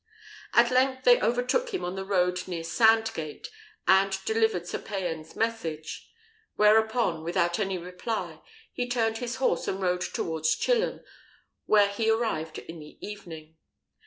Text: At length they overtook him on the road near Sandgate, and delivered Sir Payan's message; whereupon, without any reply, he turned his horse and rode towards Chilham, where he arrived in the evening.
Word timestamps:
At 0.53 0.71
length 0.71 1.03
they 1.03 1.21
overtook 1.21 1.71
him 1.75 1.85
on 1.85 1.93
the 1.93 2.03
road 2.03 2.47
near 2.47 2.63
Sandgate, 2.63 3.51
and 3.87 4.17
delivered 4.25 4.65
Sir 4.65 4.79
Payan's 4.79 5.35
message; 5.35 6.09
whereupon, 6.55 7.23
without 7.23 7.59
any 7.59 7.77
reply, 7.77 8.41
he 8.73 8.89
turned 8.89 9.19
his 9.19 9.35
horse 9.35 9.67
and 9.67 9.79
rode 9.79 10.01
towards 10.01 10.55
Chilham, 10.55 11.01
where 11.67 11.87
he 11.89 12.09
arrived 12.09 12.57
in 12.57 12.79
the 12.79 12.97
evening. 12.99 13.57